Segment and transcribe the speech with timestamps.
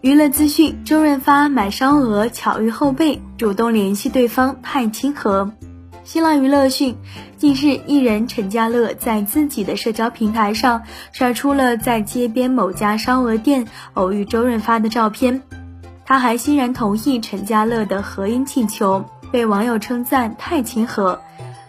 [0.00, 5.50] 娱乐资讯：周润发买烧鹅巧遇后辈，主动联系对方太亲和。
[6.04, 6.96] 新浪娱乐讯，
[7.36, 15.42] 近日艺人陈嘉乐在自己的社交平台上晒出了在街边某家烧鹅店偶遇周润发的照片，
[16.06, 21.20] 他还欣然同意陈嘉乐的合影请求，被网友称赞太亲和。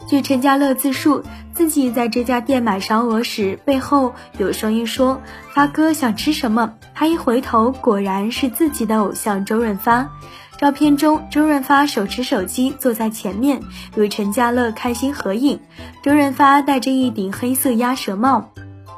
[0.10, 1.24] 据陈家乐自述，
[1.54, 5.22] 自己在这家店买烧鹅时，背后有声音说
[5.54, 10.10] ：“发哥想吃什么？”他一回头，果然是自己的偶像周润发。
[10.58, 13.62] 照片中，周润发手持手机坐在前面，
[13.96, 15.60] 与陈家乐开心合影。
[16.02, 18.50] 周润发戴着一顶黑色鸭舌帽，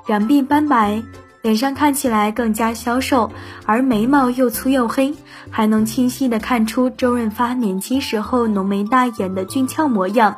[0.07, 1.03] 两鬓斑白，
[1.41, 3.31] 脸上看起来更加消瘦，
[3.65, 5.15] 而眉毛又粗又黑，
[5.49, 10.37] 还能清晰的看出周润发年轻时候浓眉大眼的俊俏模样。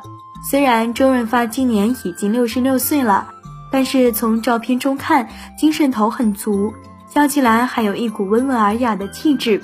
[0.50, 3.28] 虽然周润发今年已经六十六岁了，
[3.70, 5.28] 但是从照片中看，
[5.58, 6.72] 精神头很足，
[7.08, 9.62] 笑起来还有一股温文尔雅的气质。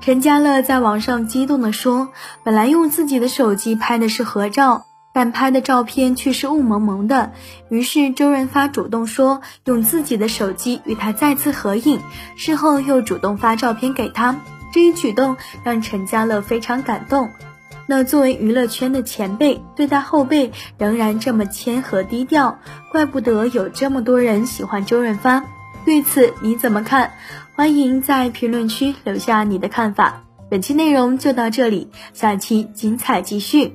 [0.00, 2.08] 陈家乐在网上激动地说
[2.44, 4.85] ：“本来用自己的手机拍的是合照，
[5.16, 7.32] 但拍的照片却是雾蒙蒙的。
[7.70, 12.00] 于是周润发主动说用自己的手机与他再次合影，
[12.36, 14.38] 事后又主动发照片给他。
[14.74, 17.30] 这一举动让陈家乐非常感动。”
[17.88, 22.58] 那作为娱乐圈的前辈，对待后辈仍然这么谦和低调，
[22.92, 25.42] 怪不得有这么多人喜欢周润发。
[25.86, 27.12] 对此你怎么看？
[27.54, 30.24] 欢迎在评论区留下你的看法。
[30.50, 33.72] 本期内容就到这里，下期精彩继续。